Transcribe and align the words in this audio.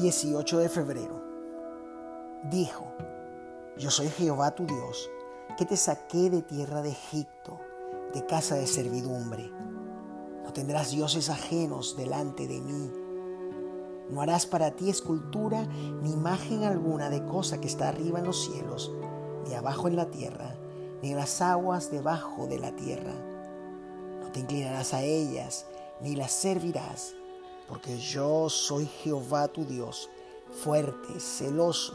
18 0.00 0.58
de 0.58 0.68
febrero. 0.68 1.22
Dijo, 2.50 2.84
yo 3.78 3.90
soy 3.90 4.08
Jehová 4.08 4.52
tu 4.54 4.66
Dios, 4.66 5.08
que 5.56 5.64
te 5.64 5.76
saqué 5.76 6.30
de 6.30 6.42
tierra 6.42 6.82
de 6.82 6.90
Egipto, 6.90 7.60
de 8.12 8.26
casa 8.26 8.56
de 8.56 8.66
servidumbre. 8.66 9.50
No 10.42 10.52
tendrás 10.52 10.90
dioses 10.90 11.30
ajenos 11.30 11.96
delante 11.96 12.48
de 12.48 12.60
mí. 12.60 12.92
No 14.10 14.20
harás 14.20 14.46
para 14.46 14.72
ti 14.72 14.90
escultura 14.90 15.64
ni 16.02 16.12
imagen 16.12 16.64
alguna 16.64 17.08
de 17.08 17.24
cosa 17.24 17.60
que 17.60 17.68
está 17.68 17.88
arriba 17.88 18.18
en 18.18 18.26
los 18.26 18.44
cielos, 18.44 18.92
ni 19.46 19.54
abajo 19.54 19.86
en 19.86 19.96
la 19.96 20.10
tierra, 20.10 20.56
ni 21.02 21.12
en 21.12 21.16
las 21.16 21.40
aguas 21.40 21.90
debajo 21.92 22.48
de 22.48 22.58
la 22.58 22.74
tierra. 22.74 23.14
No 24.20 24.32
te 24.32 24.40
inclinarás 24.40 24.92
a 24.92 25.02
ellas, 25.02 25.66
ni 26.00 26.16
las 26.16 26.32
servirás 26.32 27.14
porque 27.68 27.98
yo 27.98 28.48
soy 28.48 28.86
Jehová 28.86 29.48
tu 29.48 29.64
Dios, 29.64 30.10
fuerte, 30.50 31.18
celoso, 31.18 31.94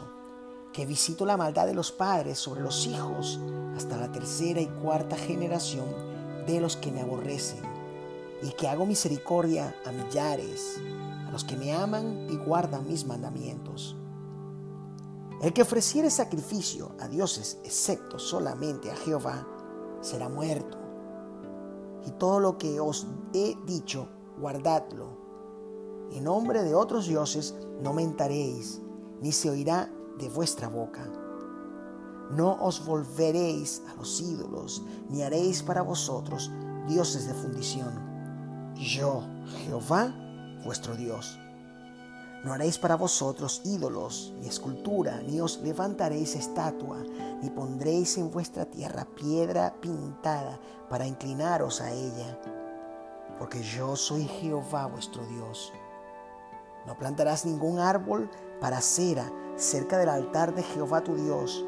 que 0.72 0.86
visito 0.86 1.24
la 1.26 1.36
maldad 1.36 1.66
de 1.66 1.74
los 1.74 1.92
padres 1.92 2.38
sobre 2.38 2.60
los 2.60 2.86
hijos 2.86 3.40
hasta 3.76 3.96
la 3.96 4.12
tercera 4.12 4.60
y 4.60 4.66
cuarta 4.66 5.16
generación 5.16 5.86
de 6.46 6.60
los 6.60 6.76
que 6.76 6.90
me 6.90 7.00
aborrecen, 7.00 7.62
y 8.42 8.50
que 8.50 8.68
hago 8.68 8.86
misericordia 8.86 9.74
a 9.84 9.92
millares, 9.92 10.80
a 11.28 11.30
los 11.30 11.44
que 11.44 11.56
me 11.56 11.72
aman 11.72 12.28
y 12.30 12.36
guardan 12.36 12.86
mis 12.86 13.06
mandamientos. 13.06 13.96
El 15.42 15.52
que 15.52 15.62
ofreciere 15.62 16.10
sacrificio 16.10 16.92
a 17.00 17.08
dioses, 17.08 17.58
excepto 17.64 18.18
solamente 18.18 18.90
a 18.90 18.96
Jehová, 18.96 19.46
será 20.02 20.28
muerto. 20.28 20.78
Y 22.06 22.10
todo 22.12 22.40
lo 22.40 22.58
que 22.58 22.80
os 22.80 23.06
he 23.32 23.56
dicho, 23.66 24.08
guardadlo 24.38 25.19
en 26.12 26.24
nombre 26.24 26.62
de 26.62 26.74
otros 26.74 27.06
dioses 27.06 27.54
no 27.80 27.92
mentaréis, 27.92 28.80
ni 29.20 29.32
se 29.32 29.50
oirá 29.50 29.90
de 30.18 30.28
vuestra 30.28 30.68
boca. 30.68 31.06
No 32.30 32.62
os 32.62 32.84
volveréis 32.84 33.82
a 33.90 33.94
los 33.96 34.20
ídolos, 34.20 34.82
ni 35.08 35.22
haréis 35.22 35.62
para 35.62 35.82
vosotros 35.82 36.50
dioses 36.88 37.26
de 37.26 37.34
fundición. 37.34 38.74
Yo, 38.76 39.22
Jehová, 39.64 40.14
vuestro 40.64 40.96
Dios. 40.96 41.38
No 42.44 42.54
haréis 42.54 42.78
para 42.78 42.96
vosotros 42.96 43.60
ídolos, 43.64 44.32
ni 44.40 44.48
escultura, 44.48 45.20
ni 45.22 45.40
os 45.40 45.60
levantaréis 45.60 46.36
estatua, 46.36 46.98
ni 47.42 47.50
pondréis 47.50 48.16
en 48.16 48.30
vuestra 48.30 48.64
tierra 48.64 49.06
piedra 49.14 49.74
pintada 49.80 50.58
para 50.88 51.06
inclinaros 51.06 51.80
a 51.80 51.92
ella. 51.92 52.40
Porque 53.38 53.62
yo 53.62 53.96
soy 53.96 54.24
Jehová 54.24 54.86
vuestro 54.86 55.26
Dios 55.26 55.72
no 56.86 56.96
plantarás 56.98 57.44
ningún 57.44 57.78
árbol 57.78 58.30
para 58.60 58.80
cera 58.80 59.30
cerca 59.56 59.98
del 59.98 60.08
altar 60.08 60.54
de 60.54 60.62
Jehová 60.62 61.02
tu 61.02 61.14
Dios, 61.16 61.64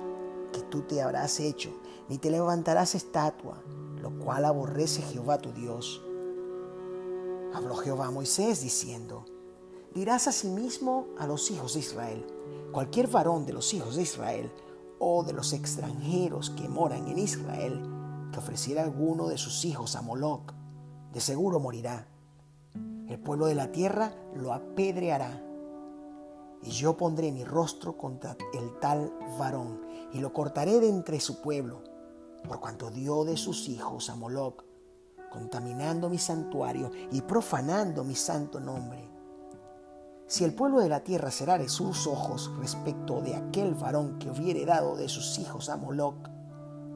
que 0.53 0.63
tú 0.63 0.83
te 0.83 1.03
habrás 1.03 1.41
hecho, 1.41 1.71
ni 2.09 2.19
te 2.19 2.31
levantarás 2.31 2.95
estatua, 2.95 3.63
lo 4.01 4.19
cual 4.19 4.45
aborrece 4.45 5.03
Jehová 5.03 5.39
tu 5.39 5.53
Dios. 5.53 6.03
Habló 7.55 7.77
Jehová 7.77 8.07
a 8.07 8.11
Moisés 8.11 8.63
diciendo, 8.63 9.27
dirás 9.95 10.27
asimismo 10.27 11.07
a 11.19 11.27
los 11.27 11.51
hijos 11.51 11.75
de 11.75 11.81
Israel, 11.81 12.27
cualquier 12.73 13.09
varón 13.09 13.45
de 13.45 13.53
los 13.53 13.75
hijos 13.75 13.97
de 13.97 14.03
Israel 14.03 14.51
o 14.99 15.23
de 15.23 15.33
los 15.33 15.53
extranjeros 15.53 16.51
que 16.51 16.69
moran 16.69 17.09
en 17.09 17.19
Israel, 17.19 17.83
que 18.33 18.39
ofreciera 18.39 18.83
alguno 18.83 19.29
de 19.29 19.37
sus 19.37 19.65
hijos 19.65 19.97
a 19.97 20.03
Moloc, 20.03 20.55
de 21.13 21.21
seguro 21.21 21.61
morirá 21.61 22.09
el 23.09 23.19
pueblo 23.19 23.47
de 23.47 23.55
la 23.55 23.73
tierra 23.73 24.15
lo 24.35 24.53
apedreará. 24.53 25.43
Y 26.63 26.71
yo 26.71 26.97
pondré 26.97 27.33
mi 27.33 27.45
rostro 27.45 27.97
contra 27.97 28.37
el 28.55 28.79
tal 28.79 29.13
varón 29.39 29.81
y 30.13 30.21
lo 30.21 30.33
cortaré 30.33 30.79
de 30.79 30.89
entre 30.89 31.19
su 31.21 31.41
pueblo, 31.41 31.83
por 32.47 32.61
cuanto 32.61 32.91
dio 32.91 33.25
de 33.25 33.37
sus 33.37 33.69
hijos 33.69 34.11
a 34.11 34.15
Moloc, 34.15 34.65
contaminando 35.31 36.09
mi 36.09 36.19
santuario 36.19 36.91
y 37.11 37.23
profanando 37.23 38.05
mi 38.05 38.15
santo 38.15 38.61
nombre. 38.61 39.11
Si 40.27 40.45
el 40.45 40.55
pueblo 40.55 40.81
de 40.81 40.89
la 40.89 41.01
tierra 41.01 41.31
cerrare 41.31 41.69
sus 41.69 42.07
ojos 42.07 42.51
respecto 42.59 43.21
de 43.21 43.35
aquel 43.35 43.75
varón 43.75 44.19
que 44.19 44.31
hubiere 44.31 44.65
dado 44.65 44.97
de 44.97 45.09
sus 45.09 45.39
hijos 45.39 45.69
a 45.69 45.77
Moloc, 45.77 46.15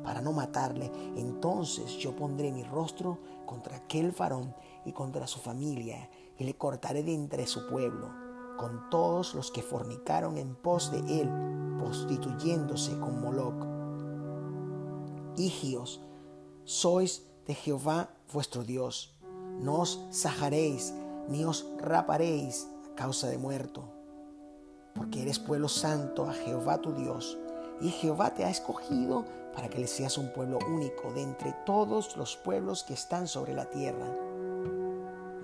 para 0.03 0.23
no 0.23 0.33
matarle, 0.33 0.91
entonces 1.17 1.99
yo 1.99 2.15
pondré 2.15 2.53
mi 2.53 2.63
rostro 2.63 3.19
contra 3.45 3.77
aquel 3.77 4.13
varón 4.13 4.55
y 4.87 4.93
contra 4.93 5.27
su 5.27 5.41
familia, 5.41 6.09
y 6.39 6.45
le 6.45 6.57
cortaré 6.57 7.03
de 7.03 7.15
entre 7.15 7.47
su 7.47 7.67
pueblo, 7.67 8.09
con 8.57 8.89
todos 8.89 9.35
los 9.35 9.51
que 9.51 9.63
fornicaron 9.63 10.39
en 10.39 10.55
pos 10.55 10.91
de 10.91 11.21
él, 11.21 11.31
prostituyéndose 11.79 12.99
con 12.99 13.21
Moloc. 13.21 13.67
Hijios, 15.37 16.01
sois 16.65 17.27
de 17.47 17.55
Jehová 17.55 18.11
vuestro 18.33 18.65
Dios. 18.65 19.15
No 19.61 19.81
os 19.81 20.07
sajaréis, 20.11 20.95
ni 21.29 21.45
os 21.45 21.67
raparéis 21.79 22.69
a 22.91 22.95
causa 22.95 23.29
de 23.29 23.37
muerto, 23.37 23.85
porque 24.95 25.23
eres 25.23 25.39
pueblo 25.39 25.69
santo 25.69 26.29
a 26.29 26.33
Jehová 26.33 26.81
tu 26.81 26.93
Dios 26.93 27.37
y 27.81 27.91
Jehová 27.91 28.33
te 28.35 28.45
ha 28.45 28.51
escogido 28.51 29.25
para 29.55 29.69
que 29.69 29.79
le 29.79 29.87
seas 29.87 30.19
un 30.19 30.33
pueblo 30.33 30.59
único 30.69 31.13
de 31.13 31.23
entre 31.23 31.53
todos 31.65 32.17
los 32.17 32.37
pueblos 32.37 32.85
que 32.85 32.95
están 32.95 33.27
sobre 33.27 33.55
la 33.55 33.69
tierra. 33.71 34.26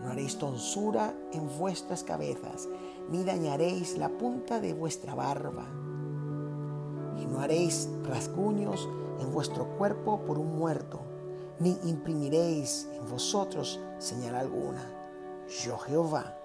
No 0.02 0.10
haréis 0.10 0.36
tonsura 0.36 1.14
en 1.32 1.48
vuestras 1.58 2.02
cabezas, 2.02 2.68
ni 3.10 3.24
dañaréis 3.24 3.96
la 3.96 4.08
punta 4.08 4.60
de 4.60 4.72
vuestra 4.74 5.14
barba. 5.14 5.66
Y 7.20 7.26
no 7.26 7.40
haréis 7.40 7.88
rasguños 8.04 8.88
en 9.20 9.32
vuestro 9.32 9.66
cuerpo 9.78 10.24
por 10.24 10.38
un 10.38 10.58
muerto, 10.58 11.00
ni 11.60 11.78
imprimiréis 11.84 12.88
en 12.92 13.08
vosotros 13.08 13.80
señal 13.98 14.34
alguna. 14.34 14.90
Yo 15.64 15.78
Jehová. 15.78 16.36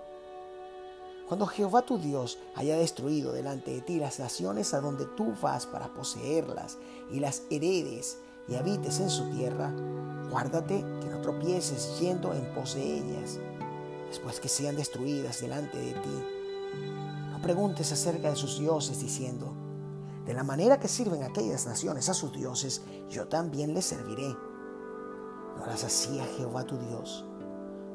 Cuando 1.27 1.45
Jehová 1.45 1.81
tu 1.81 1.97
Dios 1.97 2.39
haya 2.55 2.77
destruido 2.77 3.33
delante 3.33 3.71
de 3.71 3.81
ti 3.81 3.99
las 3.99 4.19
naciones 4.19 4.73
a 4.73 4.79
donde 4.79 5.05
tú 5.05 5.33
vas 5.41 5.65
para 5.65 5.93
poseerlas 5.93 6.77
y 7.11 7.19
las 7.19 7.43
heredes 7.49 8.19
y 8.47 8.55
habites 8.55 8.99
en 8.99 9.09
su 9.09 9.25
tierra, 9.31 9.73
guárdate 10.29 10.85
tropieces 11.27 11.99
yendo 11.99 12.33
en 12.33 12.45
pos 12.53 12.75
de 12.75 12.99
ellas, 12.99 13.37
después 14.07 14.39
que 14.39 14.47
sean 14.47 14.77
destruidas 14.77 15.41
delante 15.41 15.77
de 15.77 15.91
ti. 15.91 16.23
No 17.31 17.41
preguntes 17.41 17.91
acerca 17.91 18.29
de 18.29 18.37
sus 18.37 18.57
dioses 18.57 19.01
diciendo, 19.01 19.53
de 20.25 20.33
la 20.33 20.45
manera 20.45 20.79
que 20.79 20.87
sirven 20.87 21.23
aquellas 21.23 21.65
naciones 21.65 22.07
a 22.07 22.13
sus 22.13 22.31
dioses, 22.31 22.81
yo 23.09 23.27
también 23.27 23.73
les 23.73 23.83
serviré. 23.87 24.37
No 25.57 25.63
harás 25.65 25.83
así 25.83 26.17
a 26.17 26.25
Jehová 26.37 26.63
tu 26.63 26.77
Dios, 26.77 27.25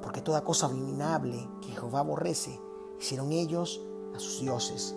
porque 0.03 0.21
toda 0.21 0.45
cosa 0.45 0.67
abominable 0.67 1.49
que 1.63 1.73
Jehová 1.73 2.01
aborrece, 2.01 2.61
hicieron 3.01 3.33
ellos 3.33 3.81
a 4.15 4.19
sus 4.19 4.41
dioses, 4.41 4.95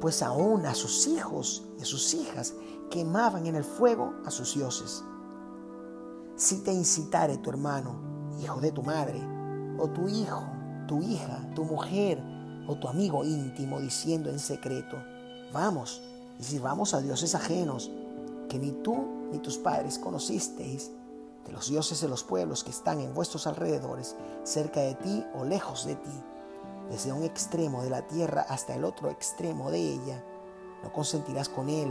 pues 0.00 0.22
aún 0.22 0.64
a 0.64 0.74
sus 0.74 1.06
hijos 1.06 1.68
y 1.78 1.82
a 1.82 1.84
sus 1.84 2.14
hijas 2.14 2.54
quemaban 2.90 3.44
en 3.44 3.56
el 3.56 3.64
fuego 3.64 4.14
a 4.24 4.30
sus 4.30 4.54
dioses. 4.54 5.04
Si 6.36 6.62
te 6.62 6.72
incitare 6.72 7.38
tu 7.38 7.50
hermano, 7.50 7.94
hijo 8.40 8.60
de 8.60 8.72
tu 8.72 8.82
madre, 8.82 9.20
o 9.78 9.88
tu 9.88 10.08
hijo, 10.08 10.42
tu 10.88 11.02
hija, 11.02 11.48
tu 11.54 11.64
mujer, 11.64 12.22
o 12.66 12.76
tu 12.76 12.88
amigo 12.88 13.24
íntimo, 13.24 13.80
diciendo 13.80 14.30
en 14.30 14.38
secreto, 14.38 14.96
vamos 15.52 16.02
y 16.38 16.44
sirvamos 16.44 16.94
a 16.94 17.00
dioses 17.00 17.34
ajenos, 17.34 17.90
que 18.48 18.58
ni 18.58 18.72
tú 18.72 19.28
ni 19.30 19.38
tus 19.38 19.58
padres 19.58 19.98
conocisteis, 19.98 20.90
de 21.46 21.52
los 21.52 21.68
dioses 21.68 22.00
de 22.00 22.08
los 22.08 22.24
pueblos 22.24 22.64
que 22.64 22.70
están 22.70 23.00
en 23.00 23.14
vuestros 23.14 23.46
alrededores, 23.46 24.16
cerca 24.44 24.80
de 24.80 24.94
ti 24.94 25.24
o 25.38 25.44
lejos 25.44 25.84
de 25.86 25.94
ti 25.96 26.22
desde 26.90 27.12
un 27.12 27.22
extremo 27.22 27.82
de 27.82 27.90
la 27.90 28.02
tierra 28.02 28.44
hasta 28.48 28.74
el 28.74 28.84
otro 28.84 29.10
extremo 29.10 29.70
de 29.70 29.78
ella, 29.78 30.24
no 30.82 30.92
consentirás 30.92 31.48
con 31.48 31.68
él, 31.68 31.88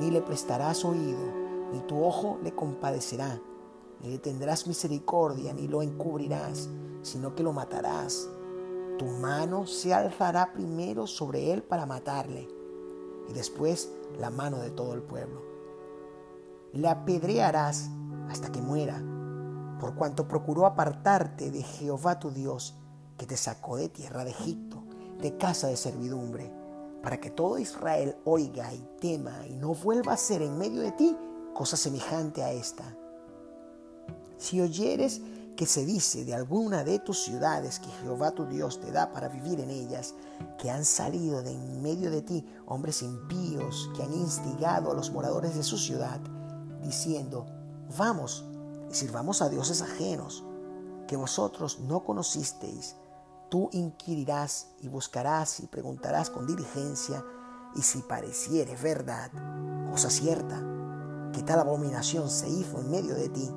ni 0.00 0.10
le 0.10 0.20
prestarás 0.20 0.84
oído, 0.84 1.32
ni 1.72 1.80
tu 1.80 2.04
ojo 2.04 2.38
le 2.42 2.54
compadecerá, 2.54 3.40
ni 4.00 4.10
le 4.10 4.18
tendrás 4.18 4.66
misericordia, 4.66 5.52
ni 5.52 5.68
lo 5.68 5.82
encubrirás, 5.82 6.68
sino 7.02 7.34
que 7.34 7.42
lo 7.42 7.52
matarás. 7.52 8.28
Tu 8.98 9.06
mano 9.06 9.66
se 9.66 9.92
alzará 9.92 10.52
primero 10.52 11.06
sobre 11.06 11.52
él 11.52 11.62
para 11.62 11.86
matarle, 11.86 12.48
y 13.28 13.32
después 13.32 13.90
la 14.18 14.30
mano 14.30 14.58
de 14.58 14.70
todo 14.70 14.94
el 14.94 15.02
pueblo. 15.02 15.42
Le 16.72 16.88
apedrearás 16.88 17.88
hasta 18.28 18.50
que 18.50 18.60
muera, 18.60 19.02
por 19.80 19.94
cuanto 19.94 20.26
procuró 20.26 20.66
apartarte 20.66 21.50
de 21.50 21.62
Jehová 21.62 22.18
tu 22.18 22.30
Dios, 22.30 22.74
que 23.16 23.26
te 23.26 23.36
sacó 23.36 23.76
de 23.76 23.88
tierra 23.88 24.24
de 24.24 24.30
Egipto, 24.30 24.82
de 25.20 25.36
casa 25.36 25.68
de 25.68 25.76
servidumbre, 25.76 26.52
para 27.02 27.20
que 27.20 27.30
todo 27.30 27.58
Israel 27.58 28.16
oiga 28.24 28.72
y 28.74 28.86
tema 29.00 29.46
y 29.46 29.54
no 29.54 29.74
vuelva 29.74 30.12
a 30.14 30.18
ser 30.18 30.42
en 30.42 30.58
medio 30.58 30.80
de 30.80 30.92
ti 30.92 31.16
cosa 31.54 31.76
semejante 31.76 32.42
a 32.42 32.52
esta. 32.52 32.96
Si 34.38 34.60
oyeres 34.60 35.20
que 35.56 35.66
se 35.66 35.86
dice 35.86 36.24
de 36.24 36.34
alguna 36.34 36.84
de 36.84 36.98
tus 36.98 37.24
ciudades 37.24 37.80
que 37.80 37.90
Jehová 38.02 38.32
tu 38.32 38.44
Dios 38.44 38.78
te 38.78 38.92
da 38.92 39.10
para 39.10 39.28
vivir 39.28 39.58
en 39.60 39.70
ellas, 39.70 40.14
que 40.58 40.70
han 40.70 40.84
salido 40.84 41.42
de 41.42 41.52
en 41.52 41.82
medio 41.82 42.10
de 42.10 42.20
ti 42.20 42.46
hombres 42.66 43.02
impíos 43.02 43.90
que 43.96 44.02
han 44.02 44.12
instigado 44.12 44.90
a 44.90 44.94
los 44.94 45.10
moradores 45.10 45.54
de 45.56 45.62
su 45.62 45.78
ciudad, 45.78 46.20
diciendo, 46.82 47.46
vamos 47.96 48.44
y 48.90 48.94
sirvamos 48.94 49.40
a 49.40 49.48
dioses 49.48 49.80
ajenos, 49.80 50.44
que 51.08 51.16
vosotros 51.16 51.80
no 51.80 52.04
conocisteis, 52.04 52.96
tú 53.48 53.70
inquirirás 53.72 54.68
y 54.80 54.88
buscarás 54.88 55.60
y 55.60 55.66
preguntarás 55.66 56.28
con 56.30 56.46
diligencia, 56.46 57.24
y 57.74 57.82
si 57.82 58.02
pareciere 58.02 58.76
verdad, 58.76 59.30
cosa 59.90 60.10
cierta, 60.10 60.62
que 61.32 61.42
tal 61.42 61.60
abominación 61.60 62.28
se 62.28 62.48
hizo 62.48 62.80
en 62.80 62.90
medio 62.90 63.14
de 63.14 63.28
ti, 63.28 63.50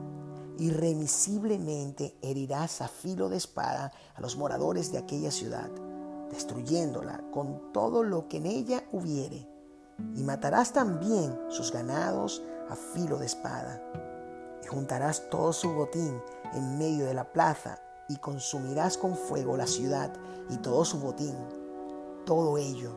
irremisiblemente 0.60 2.16
herirás 2.22 2.82
a 2.82 2.88
filo 2.88 3.30
de 3.30 3.38
espada 3.38 3.92
a 4.16 4.22
los 4.22 4.38
moradores 4.38 4.92
de 4.92 4.98
aquella 4.98 5.32
ciudad, 5.32 5.70
destruyéndola 6.30 7.24
con 7.32 7.72
todo 7.72 8.04
lo 8.04 8.28
que 8.28 8.38
en 8.38 8.46
ella 8.46 8.84
hubiere, 8.92 9.48
y 10.16 10.24
matarás 10.24 10.74
también 10.74 11.38
sus 11.50 11.72
ganados 11.72 12.44
a 12.70 12.76
filo 12.76 13.18
de 13.18 13.26
espada, 13.26 13.82
y 14.64 14.68
juntarás 14.68 15.30
todo 15.30 15.54
su 15.54 15.74
botín 15.74 16.22
en 16.54 16.78
medio 16.78 17.06
de 17.06 17.14
la 17.14 17.32
plaza, 17.32 17.80
y 18.10 18.18
consumirás 18.18 18.98
con 18.98 19.16
fuego 19.16 19.56
la 19.56 19.68
ciudad 19.68 20.12
y 20.50 20.58
todo 20.58 20.84
su 20.84 21.00
botín, 21.00 21.36
todo 22.26 22.58
ello, 22.58 22.92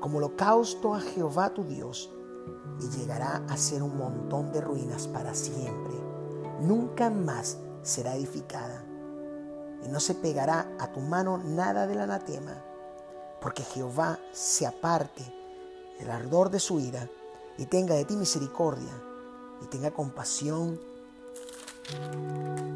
como 0.00 0.18
holocausto 0.18 0.94
a 0.94 1.00
Jehová 1.00 1.50
tu 1.54 1.64
Dios, 1.64 2.10
y 2.80 2.88
llegará 2.98 3.44
a 3.48 3.56
ser 3.56 3.82
un 3.82 3.96
montón 3.96 4.52
de 4.52 4.60
ruinas 4.60 5.06
para 5.08 5.34
siempre. 5.34 6.15
Nunca 6.60 7.10
más 7.10 7.58
será 7.82 8.16
edificada. 8.16 8.84
Y 9.84 9.88
no 9.88 10.00
se 10.00 10.14
pegará 10.14 10.68
a 10.78 10.92
tu 10.92 11.00
mano 11.00 11.38
nada 11.38 11.86
del 11.86 12.00
anatema, 12.00 12.62
porque 13.40 13.62
Jehová 13.62 14.18
se 14.32 14.66
aparte 14.66 15.22
del 15.98 16.10
ardor 16.10 16.50
de 16.50 16.60
su 16.60 16.80
ira 16.80 17.08
y 17.58 17.66
tenga 17.66 17.94
de 17.94 18.04
ti 18.04 18.16
misericordia 18.16 18.92
y 19.62 19.66
tenga 19.66 19.90
compasión 19.90 20.80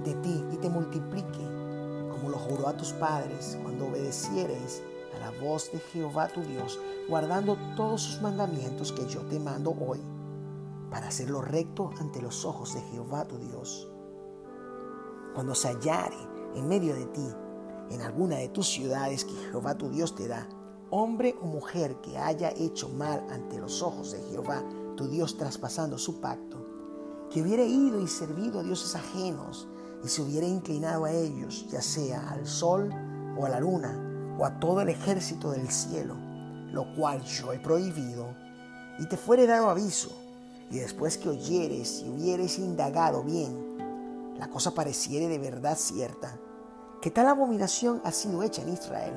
de 0.05 0.15
ti 0.15 0.45
y 0.53 0.57
te 0.57 0.69
multiplique, 0.69 1.45
como 2.11 2.31
lo 2.31 2.39
juró 2.39 2.69
a 2.69 2.77
tus 2.77 2.93
padres 2.93 3.59
cuando 3.63 3.87
obedeciereis 3.87 4.83
a 5.17 5.19
la 5.19 5.41
voz 5.41 5.73
de 5.73 5.81
Jehová 5.81 6.29
tu 6.29 6.43
Dios, 6.43 6.79
guardando 7.09 7.57
todos 7.77 8.03
sus 8.03 8.23
mandamientos 8.23 8.93
que 8.93 9.07
yo 9.07 9.23
te 9.23 9.41
mando 9.41 9.71
hoy, 9.71 10.01
para 10.91 11.09
hacerlo 11.09 11.41
recto 11.41 11.91
ante 12.01 12.21
los 12.21 12.45
ojos 12.45 12.75
de 12.75 12.81
Jehová 12.83 13.27
tu 13.27 13.39
Dios. 13.39 13.89
Cuando 15.35 15.55
se 15.55 15.69
hallare 15.69 16.17
en 16.55 16.69
medio 16.69 16.95
de 16.95 17.07
ti, 17.07 17.27
en 17.91 18.03
alguna 18.03 18.37
de 18.37 18.49
tus 18.49 18.69
ciudades 18.69 19.25
que 19.25 19.33
Jehová 19.33 19.77
tu 19.77 19.91
Dios 19.91 20.15
te 20.15 20.29
da, 20.29 20.49
hombre 20.91 21.37
o 21.41 21.47
mujer 21.47 22.01
que 22.01 22.19
haya 22.19 22.51
hecho 22.51 22.89
mal 22.89 23.25
ante 23.31 23.59
los 23.59 23.83
ojos 23.83 24.13
de 24.13 24.21
Jehová 24.31 24.65
tu 24.97 25.09
Dios 25.09 25.37
traspasando 25.37 25.99
su 25.99 26.21
pacto, 26.21 26.67
que 27.31 27.43
hubiera 27.43 27.63
ido 27.63 28.01
y 28.01 28.09
servido 28.09 28.61
a 28.61 28.63
dioses 28.63 28.95
ajenos 28.97 29.69
y 30.05 30.09
se 30.09 30.23
hubiera 30.23 30.47
inclinado 30.47 31.05
a 31.05 31.13
ellos, 31.13 31.67
ya 31.71 31.81
sea 31.81 32.31
al 32.31 32.47
sol 32.47 32.91
o 33.39 33.47
a 33.47 33.49
la 33.49 33.61
luna, 33.61 34.37
o 34.39 34.45
a 34.45 34.59
todo 34.59 34.81
el 34.81 34.89
ejército 34.89 35.51
del 35.51 35.71
cielo, 35.71 36.17
lo 36.73 36.93
cual 36.95 37.23
yo 37.23 37.53
he 37.53 37.59
prohibido, 37.59 38.35
y 38.99 39.07
te 39.07 39.17
fuere 39.17 39.47
dado 39.47 39.71
aviso, 39.71 40.11
y 40.71 40.79
después 40.79 41.19
que 41.19 41.29
oyeres 41.29 42.03
y 42.03 42.09
hubieres 42.09 42.59
indagado 42.59 43.23
bien, 43.23 44.35
la 44.39 44.49
cosa 44.49 44.73
pareciere 44.73 45.29
de 45.29 45.39
verdad 45.39 45.77
cierta, 45.77 46.39
que 47.03 47.11
tal 47.11 47.29
abominación 47.29 48.01
ha 48.05 48.13
sido 48.13 48.43
hecha 48.43 48.63
en 48.63 48.73
Israel, 48.73 49.15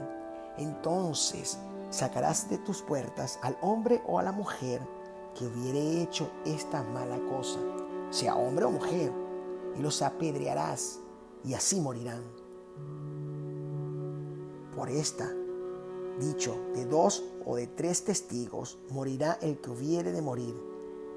entonces 0.58 1.58
sacarás 1.90 2.50
de 2.50 2.58
tus 2.58 2.82
puertas 2.82 3.40
al 3.42 3.58
hombre 3.62 4.02
o 4.08 4.20
a 4.20 4.24
la 4.24 4.32
mujer 4.32 4.82
que 5.38 5.46
hubiere 5.46 6.02
hecho 6.02 6.30
esta 6.46 6.84
mala 6.84 7.20
cosa, 7.30 7.60
sea 8.10 8.36
hombre 8.36 8.66
o 8.66 8.72
mujer, 8.72 9.12
y 9.78 9.82
los 9.82 10.02
apedrearás, 10.02 11.00
y 11.44 11.54
así 11.54 11.80
morirán 11.80 12.22
por 14.76 14.90
esta. 14.90 15.30
Dicho, 16.20 16.56
de 16.76 16.86
dos 16.86 17.24
o 17.46 17.56
de 17.56 17.68
tres 17.68 18.04
testigos 18.04 18.78
morirá 18.90 19.38
el 19.42 19.60
que 19.60 19.72
hubiere 19.72 20.12
de 20.12 20.22
morir. 20.22 20.73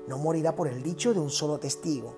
No 0.06 0.18
morirá 0.18 0.54
por 0.54 0.68
el 0.68 0.82
dicho 0.82 1.12
de 1.12 1.20
un 1.20 1.30
solo 1.30 1.58
testigo. 1.58 2.16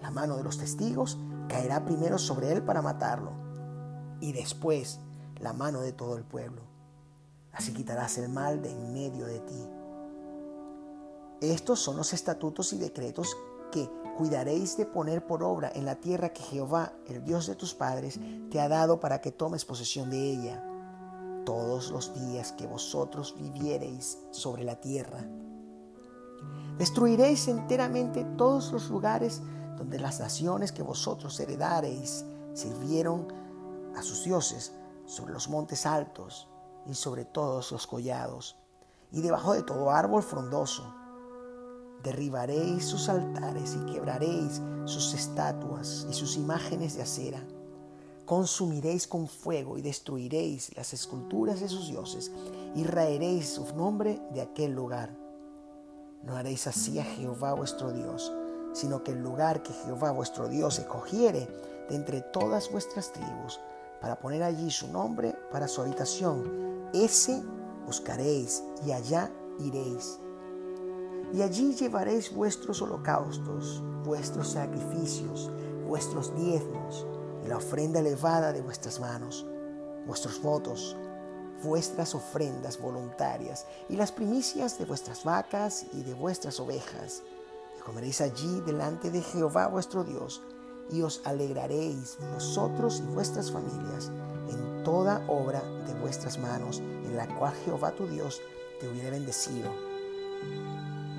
La 0.00 0.10
mano 0.10 0.36
de 0.36 0.44
los 0.44 0.58
testigos 0.58 1.18
caerá 1.48 1.84
primero 1.84 2.18
sobre 2.18 2.52
él 2.52 2.62
para 2.62 2.82
matarlo, 2.82 3.32
y 4.20 4.32
después 4.32 5.00
la 5.40 5.52
mano 5.52 5.80
de 5.80 5.92
todo 5.92 6.16
el 6.16 6.24
pueblo. 6.24 6.62
Así 7.52 7.72
quitarás 7.72 8.18
el 8.18 8.28
mal 8.28 8.62
de 8.62 8.70
en 8.70 8.92
medio 8.92 9.26
de 9.26 9.40
ti. 9.40 9.68
Estos 11.40 11.80
son 11.80 11.96
los 11.96 12.12
estatutos 12.12 12.72
y 12.72 12.78
decretos 12.78 13.36
que 13.70 13.90
cuidaréis 14.16 14.76
de 14.76 14.86
poner 14.86 15.26
por 15.26 15.42
obra 15.42 15.70
en 15.74 15.84
la 15.84 15.96
tierra 15.96 16.30
que 16.30 16.42
Jehová, 16.42 16.92
el 17.06 17.24
Dios 17.24 17.46
de 17.46 17.56
tus 17.56 17.74
padres, 17.74 18.18
te 18.50 18.60
ha 18.60 18.68
dado 18.68 19.00
para 19.00 19.20
que 19.20 19.32
tomes 19.32 19.64
posesión 19.64 20.10
de 20.10 20.18
ella, 20.18 20.64
todos 21.44 21.90
los 21.90 22.14
días 22.14 22.52
que 22.52 22.66
vosotros 22.66 23.34
viviereis 23.38 24.18
sobre 24.30 24.64
la 24.64 24.80
tierra. 24.80 25.24
Destruiréis 26.78 27.48
enteramente 27.48 28.24
todos 28.36 28.72
los 28.72 28.90
lugares 28.90 29.42
donde 29.76 29.98
las 29.98 30.20
naciones 30.20 30.72
que 30.72 30.82
vosotros 30.82 31.38
heredareis 31.40 32.24
sirvieron 32.54 33.28
a 33.96 34.02
sus 34.02 34.24
dioses, 34.24 34.72
sobre 35.06 35.32
los 35.32 35.48
montes 35.48 35.86
altos 35.86 36.48
y 36.84 36.94
sobre 36.94 37.24
todos 37.24 37.70
los 37.70 37.86
collados, 37.86 38.56
y 39.12 39.20
debajo 39.20 39.52
de 39.52 39.62
todo 39.62 39.90
árbol 39.90 40.22
frondoso 40.22 40.92
Derribaréis 42.06 42.84
sus 42.84 43.08
altares 43.08 43.74
y 43.74 43.92
quebraréis 43.92 44.60
sus 44.84 45.12
estatuas 45.12 46.06
y 46.08 46.12
sus 46.12 46.36
imágenes 46.36 46.94
de 46.94 47.02
acera. 47.02 47.42
Consumiréis 48.24 49.08
con 49.08 49.26
fuego 49.26 49.76
y 49.76 49.82
destruiréis 49.82 50.76
las 50.76 50.92
esculturas 50.92 51.58
de 51.58 51.68
sus 51.68 51.88
dioses 51.88 52.30
y 52.76 52.84
raeréis 52.84 53.48
su 53.48 53.74
nombre 53.74 54.20
de 54.32 54.40
aquel 54.40 54.70
lugar. 54.72 55.25
No 56.26 56.36
haréis 56.36 56.66
así 56.66 56.98
a 56.98 57.04
Jehová 57.04 57.52
vuestro 57.52 57.92
Dios, 57.92 58.32
sino 58.72 59.04
que 59.04 59.12
el 59.12 59.22
lugar 59.22 59.62
que 59.62 59.72
Jehová 59.72 60.10
vuestro 60.10 60.48
Dios 60.48 60.78
escogiere 60.80 61.48
de 61.88 61.94
entre 61.94 62.20
todas 62.20 62.70
vuestras 62.70 63.12
tribus, 63.12 63.60
para 64.00 64.18
poner 64.18 64.42
allí 64.42 64.70
su 64.70 64.88
nombre 64.88 65.36
para 65.52 65.68
su 65.68 65.80
habitación, 65.80 66.90
ese 66.92 67.42
buscaréis 67.86 68.62
y 68.84 68.90
allá 68.90 69.30
iréis. 69.60 70.18
Y 71.32 71.42
allí 71.42 71.74
llevaréis 71.74 72.34
vuestros 72.34 72.82
holocaustos, 72.82 73.82
vuestros 74.04 74.48
sacrificios, 74.48 75.50
vuestros 75.86 76.34
diezmos 76.34 77.06
y 77.44 77.48
la 77.48 77.58
ofrenda 77.58 78.00
elevada 78.00 78.52
de 78.52 78.62
vuestras 78.62 78.98
manos, 78.98 79.46
vuestros 80.06 80.42
votos, 80.42 80.96
vuestras 81.62 82.14
ofrendas 82.14 82.80
voluntarias 82.80 83.66
y 83.88 83.96
las 83.96 84.12
primicias 84.12 84.78
de 84.78 84.84
vuestras 84.84 85.24
vacas 85.24 85.86
y 85.92 86.02
de 86.02 86.14
vuestras 86.14 86.60
ovejas. 86.60 87.22
Y 87.78 87.82
comeréis 87.82 88.20
allí 88.20 88.60
delante 88.66 89.10
de 89.10 89.22
Jehová 89.22 89.68
vuestro 89.68 90.04
Dios, 90.04 90.42
y 90.90 91.02
os 91.02 91.20
alegraréis 91.24 92.16
vosotros 92.32 93.02
y 93.04 93.12
vuestras 93.12 93.50
familias 93.50 94.10
en 94.48 94.84
toda 94.84 95.24
obra 95.28 95.60
de 95.86 95.94
vuestras 95.94 96.38
manos, 96.38 96.78
en 96.78 97.16
la 97.16 97.26
cual 97.38 97.54
Jehová 97.64 97.92
tu 97.92 98.06
Dios 98.06 98.40
te 98.80 98.88
hubiera 98.88 99.10
bendecido 99.10 99.70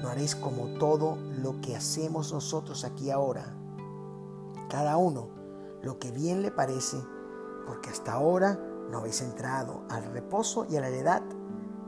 no 0.01 0.10
haréis 0.10 0.36
como 0.36 0.77
todo 0.77 1.17
lo 1.41 1.60
que 1.60 1.75
hacemos 1.75 2.32
nosotros 2.32 2.84
aquí 2.84 3.10
ahora. 3.10 3.56
Cada 4.70 4.98
uno 4.98 5.29
lo 5.82 5.98
que 5.98 6.12
bien 6.12 6.41
le 6.41 6.51
parece, 6.51 6.98
porque 7.65 7.89
hasta 7.89 8.13
ahora 8.13 8.60
no 8.89 9.00
habéis 9.00 9.22
entrado 9.22 9.84
al 9.89 10.03
reposo 10.13 10.65
y 10.70 10.77
a 10.77 10.82
la 10.82 10.89
heredad 10.89 11.22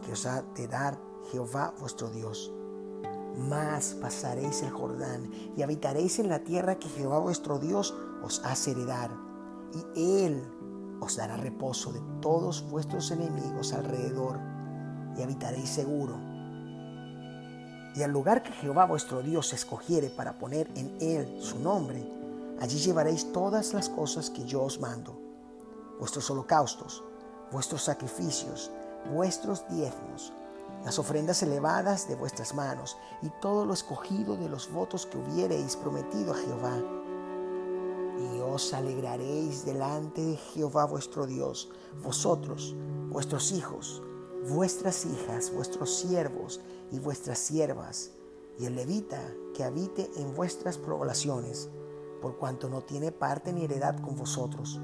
que 0.01 0.13
os 0.13 0.25
ha 0.25 0.41
de 0.56 0.68
dar 0.68 1.00
Jehová 1.32 1.74
vuestro 1.79 2.10
Dios. 2.10 2.51
Mas 3.38 3.96
pasaréis 4.01 4.62
el 4.63 4.72
Jordán 4.72 5.32
y 5.56 5.62
habitaréis 5.62 6.20
en 6.20 6.29
la 6.29 6.39
tierra 6.39 6.79
que 6.79 6.89
Jehová 6.89 7.20
vuestro 7.20 7.60
Dios 7.60 7.96
os 8.24 8.44
hace 8.44 8.72
heredar, 8.72 9.12
y 9.96 10.25
Él 10.25 10.44
os 11.00 11.15
dará 11.15 11.38
reposo 11.38 11.94
de 11.94 12.01
todos 12.22 12.70
vuestros 12.70 13.12
enemigos 13.12 13.74
alrededor, 13.74 14.39
y 15.18 15.22
habitaréis 15.22 15.70
seguro 15.70 16.29
y 17.96 18.03
al 18.03 18.12
lugar 18.12 18.44
que 18.44 18.53
Jehová 18.53 18.86
vuestro 18.86 19.22
Dios 19.22 19.51
escogiere 19.53 20.10
para 20.10 20.38
poner 20.38 20.70
en 20.75 20.96
él 21.01 21.38
su 21.41 21.60
nombre, 21.60 22.10
allí 22.60 22.77
llevaréis 22.77 23.32
todas 23.32 23.74
las 23.74 23.89
cosas 23.89 24.29
que 24.29 24.46
yo 24.46 24.63
os 24.63 24.79
mando, 24.79 25.20
vuestros 26.00 26.29
holocaustos, 26.32 27.03
vuestros 27.51 27.84
sacrificios, 27.84 28.72
vuestros 29.13 29.68
diezmos, 29.70 30.34
las 30.84 30.98
ofrendas 30.98 31.44
elevadas 31.44 32.08
de 32.08 32.15
vuestras 32.15 32.53
manos 32.53 32.98
y 33.22 33.29
todo 33.41 33.65
lo 33.65 33.74
escogido 33.74 34.38
de 34.38 34.50
los 34.50 34.72
votos 34.72 35.06
que 35.06 35.18
hubiereis 35.18 35.75
prometido 35.75 36.34
a 36.34 36.38
Jehová. 36.38 36.77
Y 38.18 38.39
os 38.39 38.74
alegraréis 38.74 39.65
delante 39.65 40.22
de 40.22 40.38
Jehová 40.38 40.86
vuestro 40.86 41.25
Dios, 41.25 41.70
vosotros, 42.01 42.75
vuestros 43.10 43.51
hijos, 43.51 44.01
vuestras 44.50 45.06
hijas, 45.06 45.53
vuestros 45.53 45.96
siervos 45.96 46.62
y 46.91 47.00
vuestras 47.00 47.39
siervas, 47.39 48.12
y 48.58 48.65
el 48.65 48.75
levita 48.75 49.22
que 49.53 49.63
habite 49.63 50.10
en 50.18 50.36
vuestras 50.36 50.77
poblaciones, 50.77 51.70
por 52.22 52.38
cuanto 52.38 52.70
no 52.70 52.82
tiene 52.82 53.12
parte 53.12 53.53
ni 53.53 53.63
heredad 53.63 54.00
con 54.01 54.15
vosotros. 54.15 54.79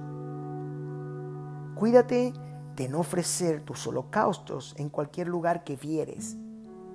Cuídate 1.75 2.33
de 2.77 2.87
no 2.87 3.01
ofrecer 3.01 3.63
tus 3.63 3.85
holocaustos 3.85 4.75
en 4.77 4.89
cualquier 4.89 5.27
lugar 5.27 5.65
que 5.65 5.75
vieres, 5.75 6.37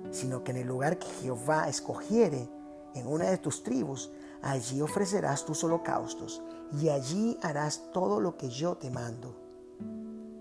sino 0.09 0.43
que 0.43 0.51
en 0.51 0.57
el 0.57 0.67
lugar 0.67 0.97
que 0.97 1.07
Jehová 1.21 1.69
escogiere, 1.69 2.49
en 2.95 3.05
una 3.07 3.29
de 3.29 3.37
tus 3.37 3.61
tribus, 3.61 4.11
allí 4.41 4.81
ofrecerás 4.81 5.45
tus 5.45 5.63
holocaustos, 5.63 6.41
y 6.81 6.89
allí 6.89 7.37
harás 7.43 7.91
todo 7.93 8.19
lo 8.19 8.37
que 8.37 8.49
yo 8.49 8.75
te 8.77 8.89
mando. 8.89 9.35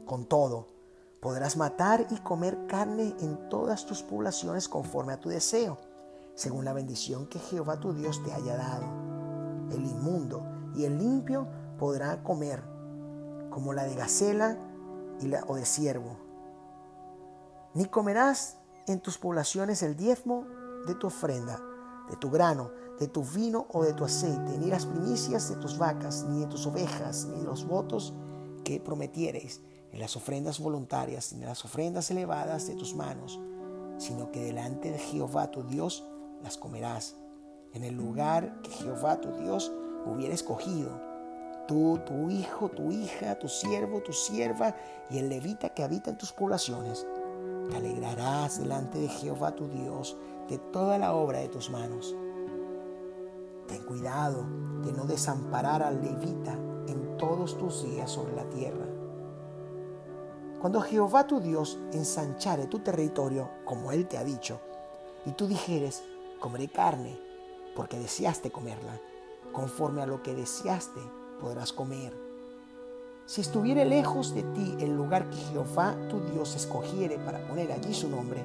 Con 0.06 0.24
todo, 0.24 0.68
podrás 1.20 1.58
matar 1.58 2.06
y 2.10 2.16
comer 2.20 2.66
carne 2.66 3.14
en 3.20 3.48
todas 3.50 3.84
tus 3.84 4.02
poblaciones 4.02 4.68
conforme 4.68 5.12
a 5.12 5.20
tu 5.20 5.28
deseo, 5.28 5.78
según 6.34 6.64
la 6.64 6.72
bendición 6.72 7.26
que 7.26 7.38
Jehová 7.38 7.78
tu 7.78 7.92
Dios 7.92 8.22
te 8.24 8.32
haya 8.32 8.56
dado. 8.56 8.86
El 9.70 9.84
inmundo 9.84 10.42
y 10.74 10.84
el 10.84 10.98
limpio 10.98 11.46
podrá 11.78 12.22
comer, 12.22 12.62
como 13.50 13.72
la 13.72 13.84
de 13.84 13.94
gacela 13.94 14.56
y 15.20 15.26
la, 15.26 15.44
o 15.46 15.56
de 15.56 15.64
siervo. 15.64 16.16
Ni 17.74 17.84
comerás 17.84 18.56
en 18.86 19.00
tus 19.00 19.18
poblaciones 19.18 19.82
el 19.82 19.96
diezmo 19.96 20.46
de 20.86 20.94
tu 20.94 21.06
ofrenda, 21.06 21.60
de 22.08 22.16
tu 22.16 22.30
grano, 22.30 22.70
de 22.98 23.08
tu 23.08 23.22
vino 23.22 23.66
o 23.72 23.82
de 23.84 23.92
tu 23.92 24.04
aceite, 24.04 24.58
ni 24.58 24.66
las 24.66 24.86
primicias 24.86 25.48
de 25.48 25.56
tus 25.56 25.78
vacas, 25.78 26.24
ni 26.28 26.40
de 26.40 26.46
tus 26.46 26.66
ovejas, 26.66 27.26
ni 27.26 27.38
de 27.38 27.44
los 27.44 27.66
votos 27.66 28.14
que 28.64 28.80
prometiereis, 28.80 29.60
en 29.92 30.00
las 30.00 30.16
ofrendas 30.16 30.60
voluntarias, 30.60 31.32
ni 31.32 31.44
las 31.44 31.64
ofrendas 31.64 32.10
elevadas 32.10 32.66
de 32.66 32.74
tus 32.74 32.94
manos, 32.94 33.40
sino 33.98 34.30
que 34.30 34.42
delante 34.42 34.90
de 34.90 34.98
Jehová 34.98 35.50
tu 35.50 35.62
Dios 35.62 36.04
las 36.42 36.56
comerás, 36.56 37.16
en 37.72 37.84
el 37.84 37.94
lugar 37.94 38.60
que 38.62 38.70
Jehová 38.70 39.20
tu 39.20 39.30
Dios 39.32 39.72
hubiera 40.06 40.34
escogido. 40.34 41.09
Tú, 41.66 42.00
tu 42.04 42.30
hijo, 42.30 42.68
tu 42.68 42.90
hija, 42.90 43.38
tu 43.38 43.48
siervo, 43.48 44.00
tu 44.00 44.12
sierva 44.12 44.74
y 45.08 45.18
el 45.18 45.28
levita 45.28 45.68
que 45.68 45.84
habita 45.84 46.10
en 46.10 46.18
tus 46.18 46.32
poblaciones 46.32 47.06
te 47.70 47.76
alegrarás 47.76 48.58
delante 48.58 48.98
de 48.98 49.08
Jehová 49.08 49.52
tu 49.52 49.68
Dios 49.68 50.16
de 50.48 50.58
toda 50.58 50.98
la 50.98 51.14
obra 51.14 51.38
de 51.38 51.48
tus 51.48 51.70
manos. 51.70 52.14
Ten 53.68 53.84
cuidado 53.84 54.44
de 54.82 54.92
no 54.92 55.04
desamparar 55.04 55.82
al 55.82 56.02
levita 56.02 56.52
en 56.88 57.16
todos 57.16 57.56
tus 57.56 57.84
días 57.84 58.10
sobre 58.10 58.34
la 58.34 58.48
tierra. 58.50 58.86
Cuando 60.60 60.80
Jehová 60.80 61.26
tu 61.26 61.40
Dios 61.40 61.78
ensanchare 61.92 62.66
tu 62.66 62.80
territorio, 62.80 63.48
como 63.64 63.92
Él 63.92 64.08
te 64.08 64.18
ha 64.18 64.24
dicho, 64.24 64.60
y 65.24 65.32
tú 65.32 65.46
dijeres, 65.46 66.02
comeré 66.40 66.68
carne, 66.68 67.18
porque 67.76 67.98
deseaste 67.98 68.50
comerla, 68.50 69.00
conforme 69.52 70.02
a 70.02 70.06
lo 70.06 70.22
que 70.22 70.34
deseaste 70.34 71.00
podrás 71.40 71.72
comer 71.72 72.30
si 73.30 73.42
estuviere 73.42 73.84
lejos 73.84 74.34
de 74.34 74.42
ti 74.42 74.74
el 74.80 74.96
lugar 74.96 75.30
que 75.30 75.36
Jehová 75.36 75.94
tu 76.08 76.18
Dios 76.32 76.56
escogiere 76.56 77.16
para 77.20 77.46
poner 77.46 77.70
allí 77.70 77.94
su 77.94 78.08
nombre, 78.08 78.44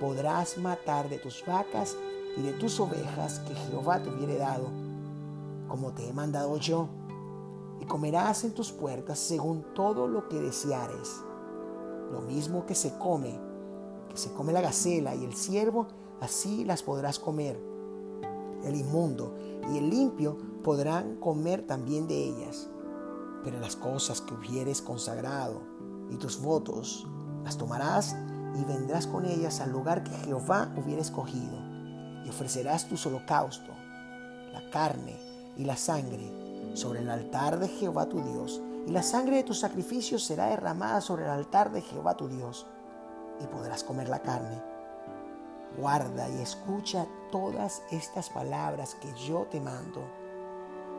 podrás 0.00 0.58
matar 0.58 1.08
de 1.08 1.18
tus 1.18 1.44
vacas 1.46 1.96
y 2.36 2.42
de 2.42 2.52
tus 2.54 2.80
ovejas 2.80 3.38
que 3.46 3.54
Jehová 3.54 4.02
te 4.02 4.10
hubiere 4.10 4.36
dado, 4.36 4.70
como 5.68 5.92
te 5.92 6.08
he 6.08 6.12
mandado 6.12 6.56
yo, 6.56 6.88
y 7.80 7.84
comerás 7.84 8.42
en 8.42 8.54
tus 8.54 8.72
puertas 8.72 9.20
según 9.20 9.62
todo 9.72 10.08
lo 10.08 10.28
que 10.28 10.40
deseares. 10.40 11.22
Lo 12.10 12.20
mismo 12.22 12.66
que 12.66 12.74
se 12.74 12.98
come, 12.98 13.38
que 14.08 14.16
se 14.16 14.32
come 14.32 14.52
la 14.52 14.62
gacela 14.62 15.14
y 15.14 15.24
el 15.24 15.34
ciervo, 15.34 15.86
así 16.20 16.64
las 16.64 16.82
podrás 16.82 17.20
comer. 17.20 17.67
El 18.64 18.74
inmundo 18.74 19.34
y 19.72 19.78
el 19.78 19.90
limpio 19.90 20.36
podrán 20.62 21.16
comer 21.16 21.66
también 21.66 22.08
de 22.08 22.24
ellas 22.24 22.68
pero 23.44 23.60
las 23.60 23.76
cosas 23.76 24.20
que 24.20 24.34
hubieres 24.34 24.82
consagrado 24.82 25.62
y 26.10 26.16
tus 26.16 26.40
votos 26.40 27.06
las 27.44 27.56
tomarás 27.56 28.16
y 28.54 28.64
vendrás 28.64 29.06
con 29.06 29.24
ellas 29.24 29.60
al 29.60 29.70
lugar 29.70 30.02
que 30.02 30.10
Jehová 30.10 30.72
hubiera 30.76 31.02
escogido 31.02 31.56
y 32.24 32.28
ofrecerás 32.28 32.88
tu 32.88 32.96
holocausto, 33.08 33.72
la 34.52 34.68
carne 34.70 35.16
y 35.56 35.64
la 35.64 35.76
sangre 35.76 36.30
sobre 36.74 37.00
el 37.00 37.10
altar 37.10 37.58
de 37.58 37.68
Jehová 37.68 38.06
tu 38.06 38.20
Dios 38.20 38.60
y 38.86 38.90
la 38.90 39.02
sangre 39.02 39.36
de 39.36 39.44
tus 39.44 39.60
sacrificios 39.60 40.24
será 40.24 40.46
derramada 40.46 41.00
sobre 41.00 41.24
el 41.24 41.30
altar 41.30 41.72
de 41.72 41.82
Jehová 41.82 42.16
tu 42.16 42.28
Dios 42.28 42.66
y 43.40 43.46
podrás 43.46 43.84
comer 43.84 44.08
la 44.08 44.20
carne. 44.20 44.60
Guarda 45.76 46.28
y 46.30 46.40
escucha 46.40 47.06
todas 47.30 47.82
estas 47.90 48.30
palabras 48.30 48.96
que 48.96 49.12
yo 49.14 49.46
te 49.50 49.60
mando 49.60 50.02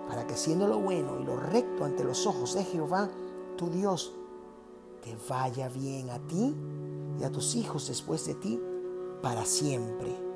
para 0.09 0.25
que 0.25 0.35
siendo 0.35 0.67
lo 0.67 0.79
bueno 0.79 1.19
y 1.19 1.23
lo 1.23 1.38
recto 1.38 1.85
ante 1.85 2.03
los 2.03 2.25
ojos 2.25 2.55
de 2.55 2.63
Jehová, 2.63 3.09
tu 3.57 3.69
Dios, 3.69 4.11
te 5.03 5.15
vaya 5.29 5.69
bien 5.69 6.09
a 6.09 6.17
ti 6.27 6.55
y 7.19 7.23
a 7.23 7.31
tus 7.31 7.55
hijos 7.55 7.88
después 7.88 8.25
de 8.25 8.33
ti 8.33 8.59
para 9.21 9.45
siempre. 9.45 10.28